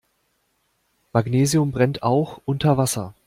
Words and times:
Magnesium 1.13 1.71
brennt 1.71 2.01
auch 2.01 2.41
unter 2.45 2.75
Wasser. 2.75 3.13